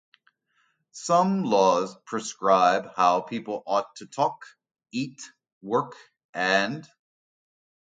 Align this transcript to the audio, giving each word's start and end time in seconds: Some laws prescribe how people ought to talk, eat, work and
Some 0.93 1.43
laws 1.43 1.95
prescribe 2.07 2.89
how 2.95 3.21
people 3.21 3.61
ought 3.67 3.95
to 3.97 4.07
talk, 4.07 4.43
eat, 4.91 5.21
work 5.61 5.93
and 6.33 6.87